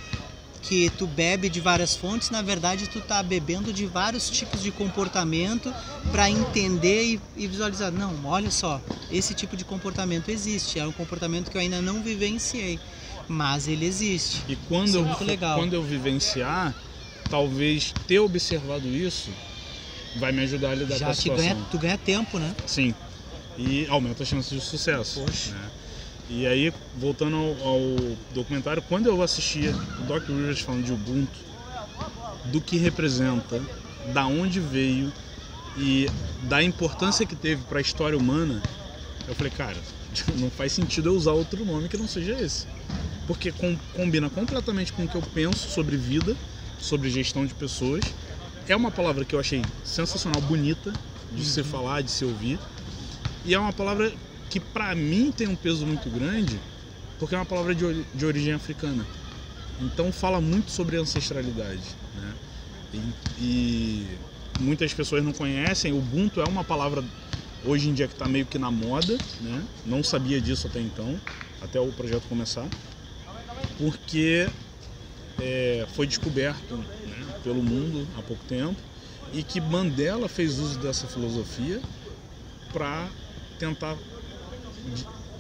[0.62, 4.70] que tu bebe de várias fontes, na verdade tu tá bebendo de vários tipos de
[4.70, 5.72] comportamento
[6.12, 7.90] para entender e, e visualizar.
[7.90, 10.78] Não, olha só, esse tipo de comportamento existe.
[10.78, 12.78] É um comportamento que eu ainda não vivenciei,
[13.28, 14.44] mas ele existe.
[14.48, 15.58] E quando é eu, legal.
[15.58, 16.74] quando eu vivenciar,
[17.28, 19.30] talvez ter observado isso
[20.16, 21.48] vai me ajudar a lidar com Já a te situação.
[21.48, 22.54] ganha, tu ganha tempo, né?
[22.66, 22.94] Sim.
[23.56, 25.20] E aumenta as chances de sucesso.
[25.20, 25.50] Poxa.
[25.50, 25.70] né?
[26.32, 31.40] E aí, voltando ao, ao documentário, quando eu assistia o Doc Rivers falando de Ubuntu,
[32.44, 33.68] do que representa,
[34.04, 35.12] da onde veio
[35.74, 38.64] e da importância que teve para a história humana,
[39.26, 39.82] eu falei, cara,
[40.38, 42.66] não faz sentido eu usar outro nome que não seja esse.
[43.26, 46.38] Porque com- combina completamente com o que eu penso sobre vida,
[46.78, 48.16] sobre gestão de pessoas.
[48.66, 50.98] É uma palavra que eu achei sensacional, bonita
[51.30, 52.60] de se falar, de se ouvir.
[53.44, 54.12] E é uma palavra
[54.50, 56.58] que pra mim tem um peso muito grande,
[57.18, 59.06] porque é uma palavra de, de origem africana.
[59.80, 61.84] Então fala muito sobre ancestralidade,
[62.14, 62.34] né?
[62.92, 63.00] E,
[63.38, 64.06] e
[64.58, 65.92] muitas pessoas não conhecem.
[65.92, 67.02] Ubuntu é uma palavra
[67.64, 69.62] hoje em dia que está meio que na moda, né?
[69.86, 71.18] Não sabia disso até então,
[71.60, 72.68] até o projeto começar,
[73.76, 74.50] porque
[75.38, 78.80] é, foi descoberto né, pelo mundo há pouco tempo
[79.32, 81.80] e que Mandela fez uso dessa filosofia
[82.72, 83.08] para
[83.58, 83.96] tentar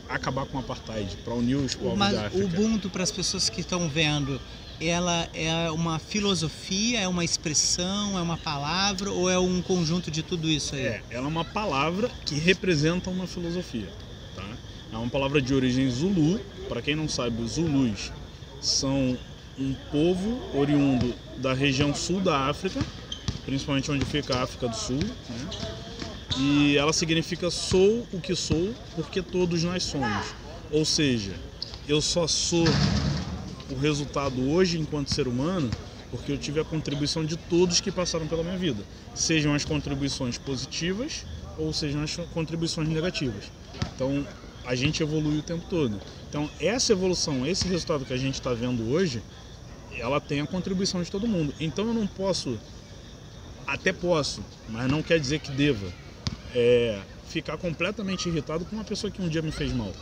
[0.08, 2.44] acabar com o apartheid, para unir os povos Mas da o África.
[2.44, 4.40] Ubuntu, para as pessoas que estão vendo,
[4.80, 10.22] ela é uma filosofia, é uma expressão, é uma palavra ou é um conjunto de
[10.22, 10.86] tudo isso aí?
[10.86, 13.88] É, ela é uma palavra que representa uma filosofia.
[14.34, 14.46] Tá?
[14.92, 16.40] É uma palavra de origem zulu.
[16.68, 18.10] Para quem não sabe, os zulus
[18.60, 19.16] são
[19.58, 22.80] um povo oriundo da região sul da África,
[23.44, 24.96] principalmente onde fica a África do Sul.
[24.96, 25.48] Né?
[26.38, 30.34] E ela significa sou o que sou porque todos nós somos.
[30.70, 31.34] Ou seja,
[31.88, 32.64] eu só sou
[33.70, 35.70] o resultado hoje enquanto ser humano
[36.10, 38.82] porque eu tive a contribuição de todos que passaram pela minha vida,
[39.14, 41.24] sejam as contribuições positivas
[41.56, 43.44] ou sejam as contribuições negativas.
[43.94, 44.26] Então
[44.64, 46.00] a gente evolui o tempo todo.
[46.28, 49.22] Então essa evolução, esse resultado que a gente está vendo hoje,
[49.98, 51.54] ela tem a contribuição de todo mundo.
[51.60, 52.58] Então eu não posso,
[53.66, 55.92] até posso, mas não quer dizer que deva,
[56.54, 59.96] é, ficar completamente irritado com uma pessoa que um dia me fez mal.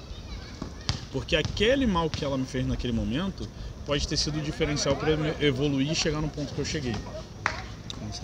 [1.11, 3.51] Porque aquele mal que ela me fez naquele momento
[3.85, 7.03] pode ter sido o diferencial para eu evoluir e chegar no ponto que eu cheguei.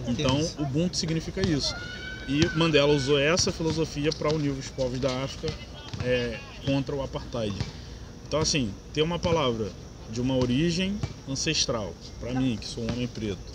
[0.06, 1.76] Então, Ubuntu significa isso.
[2.26, 5.56] E Mandela usou essa filosofia para unir os povos da África
[6.00, 7.66] é, contra o apartheid.
[8.26, 9.76] Então, assim, ter uma palavra
[10.08, 13.54] de uma origem ancestral, para mim, que sou um homem preto,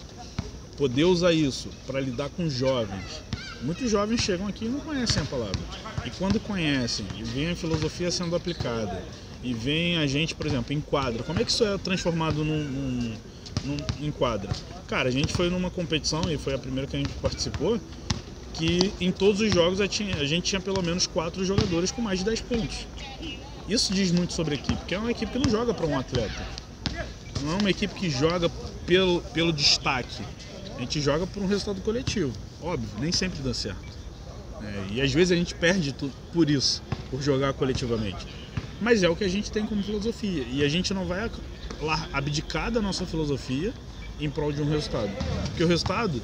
[0.76, 3.26] poder usar isso para lidar com jovens.
[3.62, 5.60] Muitos jovens chegam aqui e não conhecem a palavra.
[6.06, 9.04] E quando conhecem e veem a filosofia sendo aplicada
[9.44, 11.24] e vem a gente, por exemplo, em quadra.
[11.24, 13.14] Como é que isso é transformado num, num,
[13.66, 14.50] num, em quadra?
[14.88, 17.80] Cara, a gente foi numa competição, e foi a primeira que a gente participou,
[18.54, 22.02] que em todos os jogos a, tinha, a gente tinha pelo menos quatro jogadores com
[22.02, 22.88] mais de 10 pontos.
[23.68, 25.98] Isso diz muito sobre a equipe, porque é uma equipe que não joga para um
[25.98, 26.48] atleta.
[27.44, 28.50] Não é uma equipe que joga
[28.86, 30.24] pelo, pelo destaque.
[30.76, 32.34] A gente joga por um resultado coletivo.
[32.62, 33.98] Óbvio, nem sempre dá certo.
[34.62, 38.26] É, e às vezes a gente perde tudo por isso, por jogar coletivamente.
[38.80, 40.44] Mas é o que a gente tem como filosofia.
[40.44, 41.30] E a gente não vai
[42.12, 43.74] abdicar da nossa filosofia
[44.20, 45.10] em prol de um resultado.
[45.50, 46.22] Porque o resultado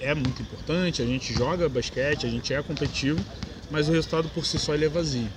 [0.00, 3.24] é muito importante, a gente joga basquete, a gente é competitivo,
[3.70, 5.30] mas o resultado por si só ele é vazio.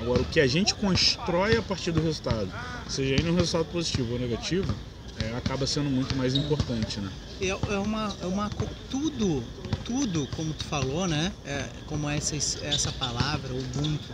[0.00, 2.52] Agora, o que a gente constrói a partir do resultado,
[2.88, 4.76] seja aí no resultado positivo ou negativo,
[5.22, 7.10] é, acaba sendo muito mais importante, né?
[7.40, 8.50] É, é, uma, é uma
[8.90, 9.42] tudo,
[9.84, 11.32] tudo como tu falou, né?
[11.44, 14.12] É, como essa essa palavra Ubuntu,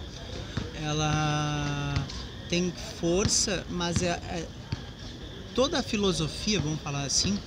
[0.82, 1.94] ela
[2.48, 4.46] tem força, mas é, é,
[5.54, 7.38] toda a filosofia, vamos falar assim,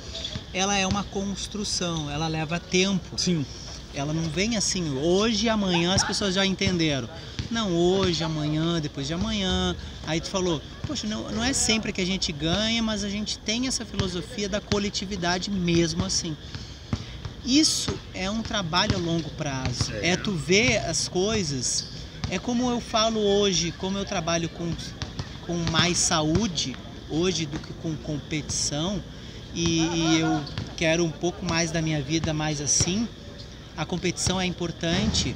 [0.53, 3.17] ela é uma construção, ela leva tempo.
[3.17, 3.45] Sim.
[3.93, 7.09] Ela não vem assim, hoje e amanhã as pessoas já entenderam.
[7.49, 9.75] Não, hoje, amanhã, depois de amanhã.
[10.07, 13.39] Aí tu falou, poxa, não, não é sempre que a gente ganha, mas a gente
[13.39, 16.35] tem essa filosofia da coletividade mesmo assim.
[17.45, 19.93] Isso é um trabalho a longo prazo.
[20.01, 21.85] É, é tu ver as coisas.
[22.29, 24.69] É como eu falo hoje, como eu trabalho com,
[25.39, 26.75] com mais saúde
[27.09, 29.01] hoje do que com competição
[29.55, 30.43] e, e eu
[30.75, 33.07] quero um pouco mais da minha vida mais assim.
[33.77, 35.33] A competição é importante,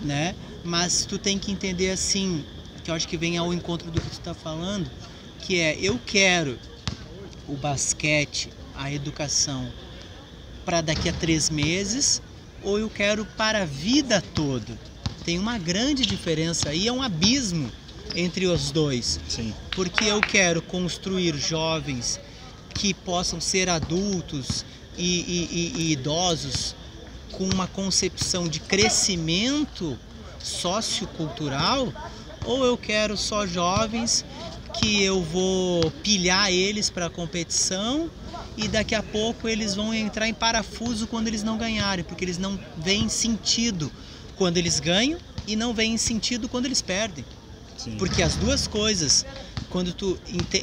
[0.00, 0.32] né?
[0.62, 2.44] Mas tu tem que entender assim,
[2.82, 4.90] que eu acho que vem ao encontro do que tu está falando,
[5.40, 6.58] que é eu quero
[7.48, 9.70] o basquete, a educação
[10.64, 12.22] para daqui a três meses
[12.62, 14.78] ou eu quero para a vida toda.
[15.24, 17.70] Tem uma grande diferença aí, é um abismo
[18.14, 19.20] entre os dois.
[19.28, 19.54] Sim.
[19.72, 22.20] Porque eu quero construir jovens
[22.74, 24.64] que possam ser adultos
[24.96, 26.74] e, e, e, e idosos
[27.32, 29.98] com uma concepção de crescimento
[30.38, 31.92] sociocultural
[32.44, 34.24] ou eu quero só jovens
[34.74, 38.10] que eu vou pilhar eles para a competição
[38.56, 42.38] e daqui a pouco eles vão entrar em parafuso quando eles não ganharem, porque eles
[42.38, 43.90] não veem sentido
[44.36, 47.24] quando eles ganham e não veem sentido quando eles perdem.
[47.76, 47.96] Sim.
[47.96, 49.24] Porque as duas coisas,
[49.70, 50.18] quando tu,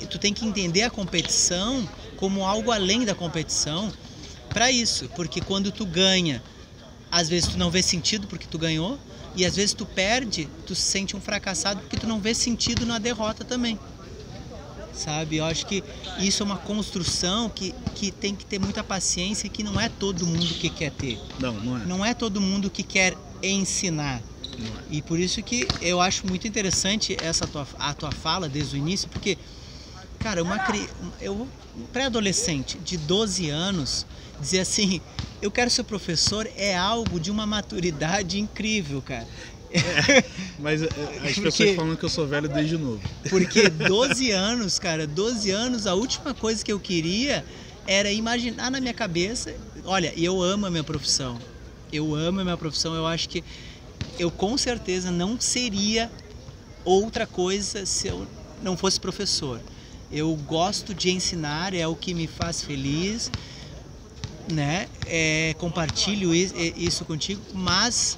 [0.10, 3.92] tu tem que entender a competição como algo além da competição
[4.54, 6.42] para isso, porque quando tu ganha,
[7.12, 9.00] às vezes tu não vê sentido porque tu ganhou,
[9.36, 12.86] e às vezes tu perde, tu se sente um fracassado porque tu não vê sentido
[12.86, 13.80] na derrota também.
[14.94, 15.38] Sabe?
[15.38, 15.84] Eu acho que
[16.20, 19.88] isso é uma construção que, que tem que ter muita paciência e que não é
[19.88, 21.20] todo mundo que quer ter.
[21.40, 21.86] Não, não é.
[21.86, 24.20] Não é todo mundo que quer ensinar.
[24.20, 24.84] É.
[24.90, 28.78] E por isso que eu acho muito interessante essa tua, a tua fala desde o
[28.78, 29.38] início, porque,
[30.20, 30.58] cara, uma
[31.22, 34.06] eu um pré-adolescente de 12 anos
[34.40, 35.02] dizer assim,
[35.42, 39.28] eu quero ser professor é algo de uma maturidade incrível, cara.
[39.72, 40.24] É,
[40.58, 40.92] mas é, as
[41.36, 43.02] porque, pessoas falam que eu sou velho desde novo.
[43.30, 47.46] Porque 12 anos, cara, 12 anos, a última coisa que eu queria
[47.86, 49.54] era imaginar na minha cabeça.
[49.86, 51.40] Olha, eu amo a minha profissão.
[51.92, 52.96] Eu amo a minha profissão.
[52.96, 53.44] Eu acho que
[54.18, 56.12] eu com certeza não seria
[56.84, 58.28] outra coisa se eu
[58.62, 59.62] não fosse professor.
[60.12, 63.30] Eu gosto de ensinar, é o que me faz feliz
[64.52, 64.88] né?
[65.06, 68.18] É, compartilho isso contigo, mas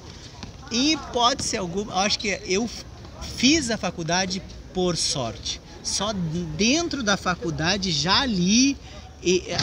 [0.71, 2.69] em hipótese alguma, acho que eu
[3.35, 4.41] fiz a faculdade
[4.73, 5.59] por sorte.
[5.83, 6.13] Só
[6.55, 8.77] dentro da faculdade, já ali,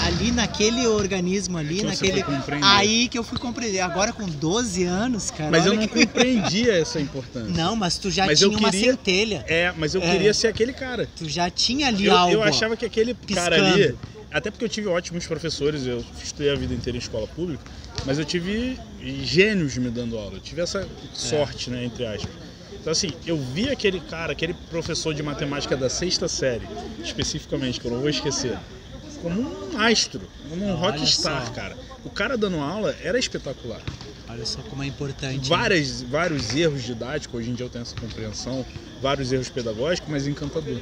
[0.07, 2.25] ali naquele organismo ali, é naquele.
[2.62, 3.81] Aí que eu fui compreender.
[3.81, 5.51] Agora com 12 anos, cara.
[5.51, 6.07] Mas eu não que...
[6.07, 7.53] compreendia essa importância.
[7.53, 8.66] Não, mas tu já mas tinha queria...
[8.66, 9.44] uma centelha.
[9.49, 10.12] É, mas eu é.
[10.12, 11.09] queria ser aquele cara.
[11.16, 12.35] Tu já tinha ali eu, algo.
[12.35, 13.51] Eu achava que aquele piscando.
[13.51, 13.97] cara ali
[14.31, 17.64] até porque eu tive ótimos professores, eu estudei a vida inteira em escola pública,
[18.05, 18.79] mas eu tive
[19.23, 20.35] gênios me dando aula.
[20.35, 21.73] Eu tive essa sorte, é.
[21.73, 22.31] né, entre aspas.
[22.79, 26.66] Então, assim, eu vi aquele cara, aquele professor de matemática da sexta série,
[27.03, 28.57] especificamente, que eu não vou esquecer,
[29.22, 31.76] como um astro, como um rockstar, cara.
[32.04, 33.83] O cara dando aula era espetacular.
[34.28, 35.48] Olha só como é importante.
[35.48, 38.64] Várias, vários erros didáticos, hoje em dia eu tenho essa compreensão,
[39.00, 40.78] vários erros pedagógicos, mas encantador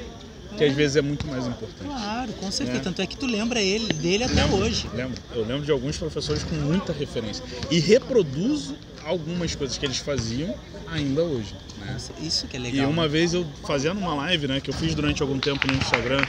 [0.57, 1.85] que às vezes é muito mais importante.
[1.85, 2.79] Claro, com certeza.
[2.79, 2.85] Né?
[2.85, 4.89] Tanto é que tu lembra ele, dele até lembro, hoje.
[4.95, 5.23] Lembro.
[5.35, 7.45] Eu lembro de alguns professores com muita referência.
[7.71, 10.55] E reproduzo algumas coisas que eles faziam
[10.89, 11.55] ainda hoje.
[11.79, 11.93] Né?
[11.93, 12.89] Nossa, isso que é legal.
[12.89, 13.09] E uma né?
[13.09, 16.25] vez eu fazendo uma live, né, que eu fiz durante algum tempo no Instagram,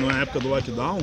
[0.00, 1.00] na época do lockdown,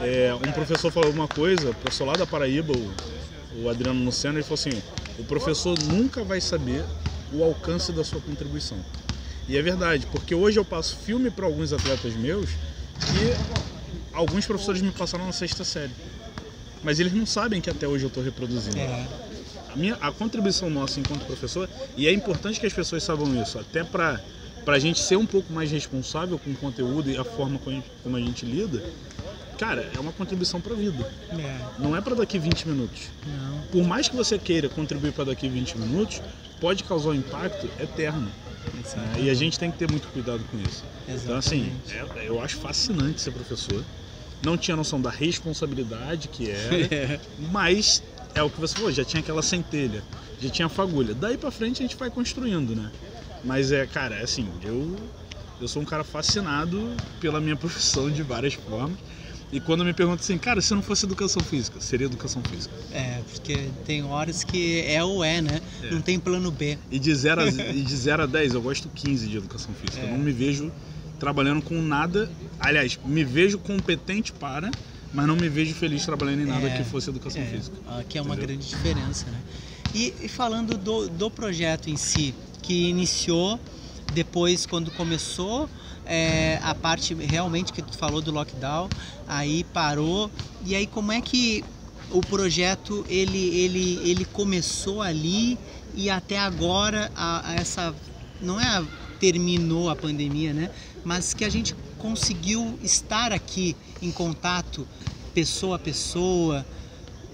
[0.00, 4.34] é, um professor falou uma coisa, o professor lá da Paraíba, o, o Adriano Lucena,
[4.34, 4.82] ele falou assim,
[5.18, 6.84] o professor nunca vai saber
[7.32, 8.78] o alcance da sua contribuição
[9.48, 13.34] E é verdade, porque hoje eu passo filme para alguns atletas meus que
[14.12, 15.92] alguns professores me passaram na sexta série.
[16.82, 18.78] Mas eles não sabem que até hoje eu estou reproduzindo.
[18.78, 19.06] É.
[19.72, 23.58] A, minha, a contribuição nossa enquanto professor, e é importante que as pessoas saibam isso,
[23.58, 24.20] até para
[24.66, 27.80] a gente ser um pouco mais responsável com o conteúdo e a forma como a
[27.80, 28.82] gente, como a gente lida,
[29.58, 31.06] cara, é uma contribuição para a vida.
[31.32, 31.58] É.
[31.78, 33.10] Não é para daqui 20 minutos.
[33.26, 33.60] Não.
[33.72, 36.22] Por mais que você queira contribuir para daqui 20 minutos,
[36.60, 38.20] pode causar um impacto eterno.
[38.96, 39.14] né?
[39.20, 40.84] E a gente tem que ter muito cuidado com isso.
[41.08, 42.20] Então, assim, Exatamente.
[42.24, 43.82] é- eu acho fascinante ser professor.
[44.44, 47.20] Não tinha noção da responsabilidade que era, É.
[47.50, 48.02] mas
[48.34, 50.02] é o que você falou, já tinha aquela centelha,
[50.40, 51.14] já tinha a fagulha.
[51.14, 52.90] Daí pra frente a gente vai construindo, né?
[53.44, 54.96] Mas é, cara, é assim, eu,
[55.60, 58.98] eu sou um cara fascinado pela minha profissão de várias formas.
[59.50, 62.74] E quando me perguntam assim, cara, se não fosse educação física, seria educação física.
[62.92, 65.60] É, porque tem horas que é ou é, né?
[65.82, 65.90] É.
[65.90, 66.76] Não tem plano B.
[66.90, 70.00] E de 0 a, e de 0 a 10, eu gosto 15 de educação física.
[70.04, 70.12] Eu É.
[70.12, 70.70] não me vejo
[71.18, 72.30] trabalhando com nada.
[72.60, 74.70] Aliás, me vejo competente para,
[75.14, 76.76] mas não me vejo feliz trabalhando em nada É.
[76.76, 77.76] que fosse educação É, física.
[77.98, 78.48] Aqui é uma Entendeu?
[78.56, 79.40] grande diferença, né?
[79.94, 83.58] E, e falando do, do projeto em si, que iniciou
[84.12, 85.70] depois quando começou
[86.08, 88.90] é, a parte realmente que tu falou do lockdown,
[89.26, 90.32] aí parou.
[90.64, 91.64] E aí como é que
[92.10, 95.60] o projeto ele, ele, ele começou ali
[95.94, 97.94] e até agora a, a essa
[98.40, 98.86] não é a,
[99.18, 100.70] terminou a pandemia, né?
[101.04, 104.88] Mas que a gente conseguiu estar aqui em contato
[105.34, 106.66] pessoa a pessoa.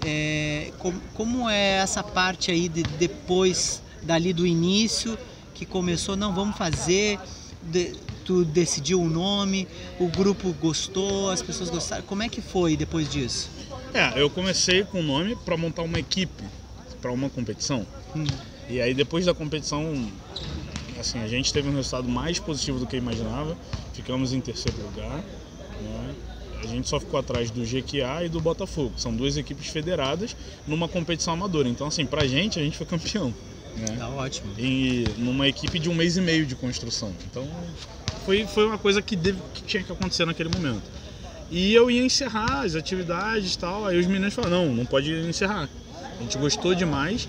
[0.01, 5.17] É, com- como é essa parte aí de depois dali do início
[5.53, 7.19] que começou, não vamos fazer,
[7.61, 9.67] de- tu decidiu o nome,
[9.99, 12.03] o grupo gostou, as pessoas gostaram.
[12.03, 13.49] Como é que foi depois disso?
[13.93, 16.43] É, eu comecei com o nome para montar uma equipe
[17.01, 17.85] para uma competição.
[18.15, 18.25] Hum,
[18.67, 20.11] E aí depois da competição,
[20.99, 23.55] assim, a gente teve um resultado mais positivo do que eu imaginava.
[23.93, 25.17] Ficamos em terceiro lugar.
[25.17, 26.15] né?
[26.63, 28.93] A gente só ficou atrás do GQA e do Botafogo.
[28.97, 30.35] São duas equipes federadas
[30.65, 31.69] numa competição amadora.
[31.69, 33.31] Então, assim, pra gente, a gente foi campeão.
[33.77, 33.97] Né?
[33.97, 34.51] tá ótimo.
[34.57, 37.13] E numa equipe de um mês e meio de construção.
[37.29, 37.47] Então,
[38.25, 40.83] foi, foi uma coisa que, deve- que tinha que acontecer naquele momento.
[41.49, 43.85] E eu ia encerrar as atividades e tal.
[43.85, 45.69] Aí os meninos falaram: não, não pode encerrar.
[46.17, 47.27] A gente gostou demais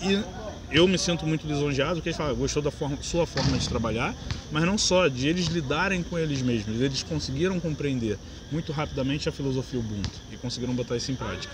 [0.00, 0.22] e
[0.70, 4.14] eu me sinto muito lisonjeado porque eles falam, gostou da forma, sua forma de trabalhar,
[4.52, 6.80] mas não só, de eles lidarem com eles mesmos.
[6.80, 8.18] Eles conseguiram compreender
[8.52, 11.52] muito rapidamente a filosofia Ubuntu e conseguiram botar isso em prática.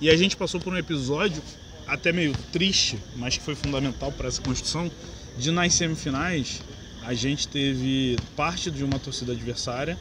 [0.00, 1.42] E a gente passou por um episódio
[1.86, 4.90] até meio triste, mas que foi fundamental para essa construção,
[5.38, 6.60] de nas semifinais
[7.04, 9.98] a gente teve parte de uma torcida adversária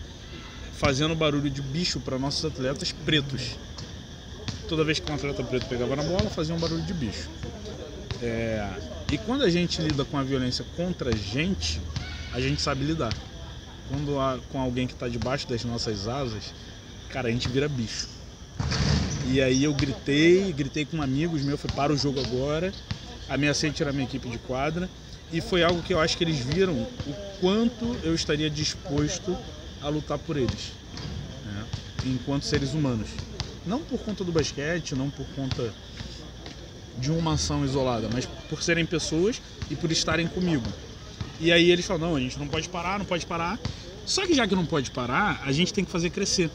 [0.74, 3.58] fazendo barulho de bicho para nossos atletas pretos.
[4.68, 7.30] Toda vez que um atleta preto pegava na bola, fazia um barulho de bicho.
[8.22, 8.68] É,
[9.12, 11.82] E quando a gente lida com a violência contra a gente,
[12.34, 13.14] a gente sabe lidar.
[13.90, 16.54] Quando há com alguém que está debaixo das nossas asas,
[17.10, 18.08] cara, a gente vira bicho.
[19.28, 22.74] E aí eu gritei, gritei com amigos meus, falei, para o jogo agora,
[23.30, 24.90] ameacei tirar minha equipe de quadra.
[25.32, 29.36] E foi algo que eu acho que eles viram o quanto eu estaria disposto
[29.82, 30.72] a lutar por eles,
[31.46, 31.66] né?
[32.06, 33.08] enquanto seres humanos.
[33.66, 35.74] Não por conta do basquete, não por conta
[37.00, 40.66] de uma ação isolada, mas por serem pessoas e por estarem comigo.
[41.40, 43.58] E aí eles falam, não, a gente não pode parar, não pode parar.
[44.06, 46.50] Só que já que não pode parar, a gente tem que fazer crescer.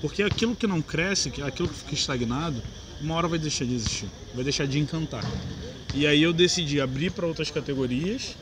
[0.00, 2.60] Porque aquilo que não cresce, aquilo que fica estagnado,
[3.00, 5.24] uma hora vai deixar de existir, vai deixar de encantar.
[5.94, 8.34] E aí eu decidi abrir para outras categorias,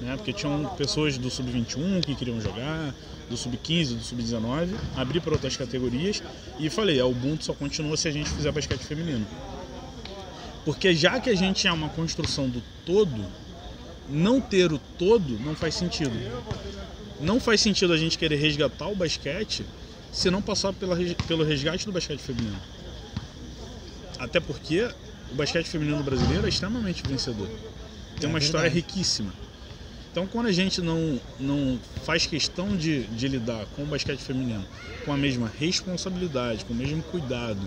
[0.00, 0.14] né?
[0.16, 2.94] Porque tinham pessoas do sub-21 que queriam jogar,
[3.30, 6.22] do sub-15, do sub-19, abri para outras categorias
[6.58, 9.26] e falei, a Ubuntu só continua se a gente fizer basquete feminino.
[10.64, 13.24] Porque já que a gente é uma construção do todo,
[14.08, 16.12] não ter o todo não faz sentido.
[17.20, 19.64] Não faz sentido a gente querer resgatar o basquete
[20.12, 22.58] se não passar pela, pelo resgate do basquete feminino.
[24.18, 24.88] Até porque
[25.32, 27.48] o basquete feminino brasileiro é extremamente vencedor.
[28.18, 28.92] Tem É uma história verdade.
[28.92, 29.32] riquíssima.
[30.10, 34.64] Então, quando a gente não, não faz questão de, de lidar com o basquete feminino
[35.04, 37.60] com a mesma responsabilidade, com o mesmo cuidado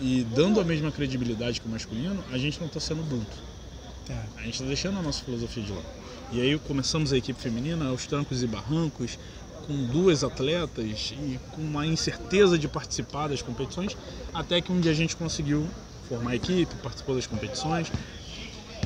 [0.00, 3.36] e dando a mesma credibilidade que o masculino, a gente não está sendo Ubuntu.
[4.06, 4.24] Tá.
[4.36, 5.84] A gente está deixando a nossa filosofia de lado.
[6.32, 9.18] E aí começamos a equipe feminina aos trancos e barrancos,
[9.66, 13.96] com duas atletas e com uma incerteza de participar das competições,
[14.32, 15.66] até que um dia a gente conseguiu
[16.08, 17.92] formar equipe, participou das competições.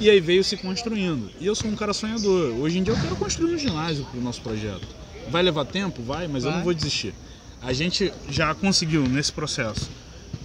[0.01, 1.31] E aí veio se construindo.
[1.41, 2.55] E eu sou um cara sonhador.
[2.59, 4.87] Hoje em dia eu quero construir um ginásio para o nosso projeto.
[5.31, 6.03] Vai levar tempo?
[6.03, 6.59] Vai, mas eu Vai.
[6.59, 7.15] não vou desistir.
[7.61, 9.89] A gente já conseguiu nesse processo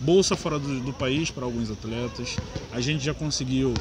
[0.01, 2.35] bolsa fora do, do país para alguns atletas.
[2.71, 3.73] A gente já conseguiu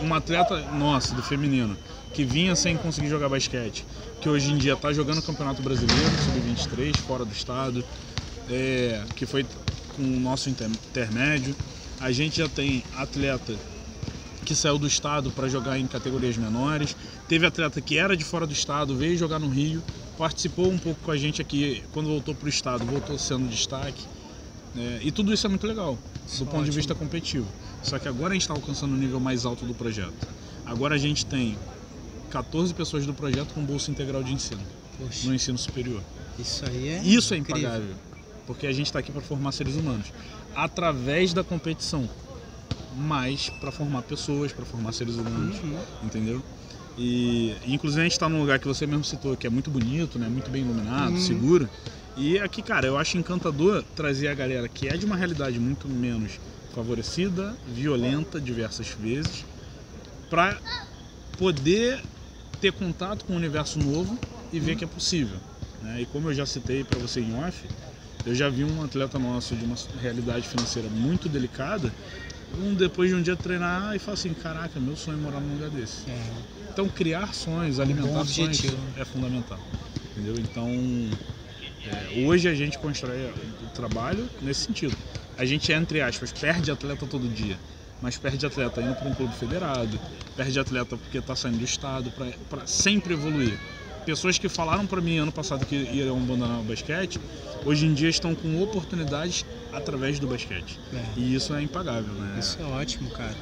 [0.00, 1.76] uma atleta nossa do feminino
[2.12, 3.86] que vinha sem conseguir jogar basquete,
[4.20, 7.82] que hoje em dia está jogando Campeonato Brasileiro, Sub-23, fora do estado,
[8.50, 9.46] é, que foi
[9.96, 11.56] com o nosso intermédio.
[12.02, 13.56] A gente já tem atleta
[14.44, 16.96] que saiu do estado para jogar em categorias menores.
[17.28, 19.80] Teve atleta que era de fora do estado, veio jogar no Rio,
[20.18, 21.80] participou um pouco com a gente aqui.
[21.92, 24.04] Quando voltou para o estado, voltou sendo destaque.
[24.76, 25.96] É, e tudo isso é muito legal,
[26.38, 27.46] do ponto de vista competitivo.
[27.84, 30.28] Só que agora a gente está alcançando o nível mais alto do projeto.
[30.66, 31.56] Agora a gente tem
[32.30, 34.62] 14 pessoas do projeto com bolsa integral de ensino
[34.98, 35.28] Poxa.
[35.28, 36.02] no ensino superior.
[36.36, 37.02] Isso aí é.
[37.04, 37.94] Isso é impagável.
[38.44, 40.06] Porque a gente está aqui para formar seres humanos
[40.54, 42.08] através da competição
[42.96, 45.78] mas para formar pessoas, para formar seres humanos, uhum.
[46.02, 46.42] entendeu?
[46.96, 50.18] E inclusive a gente está num lugar que você mesmo citou, que é muito bonito,
[50.18, 50.28] né?
[50.28, 51.20] Muito bem iluminado, uhum.
[51.20, 51.68] seguro.
[52.16, 55.88] E aqui, cara, eu acho encantador trazer a galera que é de uma realidade muito
[55.88, 56.38] menos
[56.74, 59.44] favorecida, violenta diversas vezes,
[60.28, 60.58] para
[61.38, 62.02] poder
[62.60, 64.18] ter contato com um universo novo
[64.52, 64.78] e ver uhum.
[64.78, 65.38] que é possível.
[65.82, 66.02] Né?
[66.02, 67.66] E como eu já citei para você em off,
[68.24, 71.92] eu já vi um atleta nosso de uma realidade financeira muito delicada
[72.58, 75.54] um depois de um dia treinar e falar assim, caraca, meu sonho é morar num
[75.54, 76.08] lugar desse.
[76.10, 76.70] É.
[76.72, 78.62] Então criar sonhos, alimentar um sonhos
[78.96, 79.58] é fundamental.
[80.12, 80.34] Entendeu?
[80.38, 80.68] Então
[81.84, 83.30] é, hoje a gente constrói
[83.62, 84.96] o trabalho nesse sentido.
[85.36, 87.58] A gente, entre aspas, perde atleta todo dia.
[88.00, 89.98] Mas perde atleta indo para um clube federado,
[90.36, 92.12] perde atleta porque está saindo do estado,
[92.50, 93.56] para sempre evoluir
[94.04, 97.20] pessoas que falaram para mim ano passado que iriam abandonar o basquete,
[97.64, 100.78] hoje em dia estão com oportunidades através do basquete.
[100.92, 101.02] É.
[101.16, 102.36] E isso é impagável, né?
[102.38, 103.36] Isso é ótimo, cara.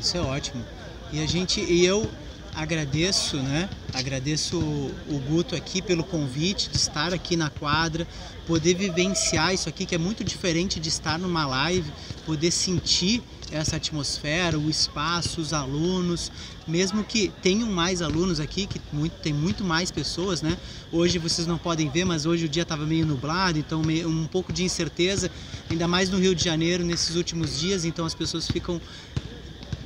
[0.00, 0.64] Isso é ótimo.
[1.12, 2.08] E a gente, e eu
[2.54, 3.68] agradeço, né?
[3.92, 8.06] Agradeço o Guto aqui pelo convite de estar aqui na quadra,
[8.46, 11.90] poder vivenciar isso aqui que é muito diferente de estar numa live,
[12.24, 13.22] poder sentir
[13.54, 16.30] essa atmosfera, o espaço, os alunos,
[16.66, 20.58] mesmo que tenham mais alunos aqui, que muito, tem muito mais pessoas, né?
[20.90, 24.26] Hoje vocês não podem ver, mas hoje o dia estava meio nublado, então meio, um
[24.26, 25.30] pouco de incerteza,
[25.70, 28.80] ainda mais no Rio de Janeiro nesses últimos dias, então as pessoas ficam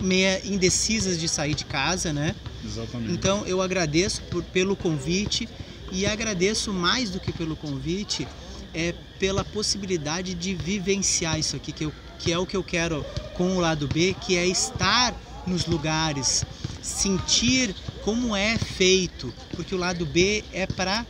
[0.01, 2.35] meia indecisas de sair de casa, né?
[2.65, 3.13] Exatamente.
[3.13, 5.49] Então eu agradeço por, pelo convite
[5.93, 8.27] e agradeço mais do que pelo convite
[8.75, 13.05] é pela possibilidade de vivenciar isso aqui que, eu, que é o que eu quero
[13.35, 15.15] com o lado B, que é estar
[15.47, 16.45] nos lugares,
[16.83, 21.07] sentir como é feito, porque o lado B é para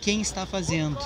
[0.00, 0.98] quem está fazendo.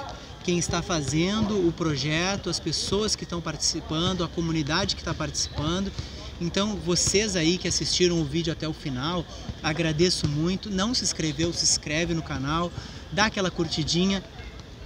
[0.45, 5.91] Quem está fazendo o projeto, as pessoas que estão participando, a comunidade que está participando.
[6.39, 9.25] Então, vocês aí que assistiram o vídeo até o final,
[9.63, 10.69] agradeço muito.
[10.69, 12.71] Não se inscreveu, se inscreve no canal,
[13.11, 14.23] dá aquela curtidinha,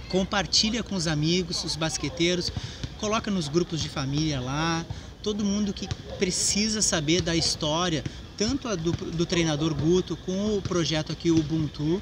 [0.07, 2.51] compartilha com os amigos, os basqueteiros,
[2.99, 4.85] coloca nos grupos de família lá,
[5.23, 5.87] todo mundo que
[6.17, 8.03] precisa saber da história,
[8.37, 12.01] tanto a do, do treinador Guto com o projeto aqui Ubuntu,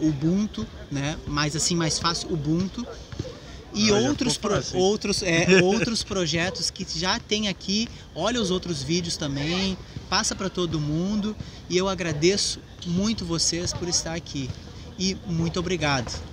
[0.00, 1.16] Ubuntu, né?
[1.26, 2.86] Mais assim, mais fácil, Ubuntu.
[3.72, 4.76] E ah, outros, pro, assim.
[4.76, 7.88] outros, é, outros projetos que já tem aqui.
[8.14, 9.78] Olha os outros vídeos também,
[10.08, 11.36] passa para todo mundo.
[11.68, 14.50] E eu agradeço muito vocês por estar aqui.
[14.98, 16.29] E muito obrigado.